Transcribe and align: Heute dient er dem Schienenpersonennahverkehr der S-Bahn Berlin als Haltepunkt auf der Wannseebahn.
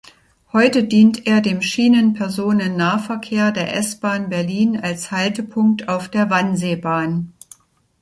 Heute 0.51 0.83
dient 0.83 1.27
er 1.27 1.41
dem 1.41 1.61
Schienenpersonennahverkehr 1.61 3.51
der 3.51 3.75
S-Bahn 3.77 4.29
Berlin 4.29 4.79
als 4.79 5.11
Haltepunkt 5.11 5.89
auf 5.89 6.09
der 6.09 6.27
Wannseebahn. 6.31 7.33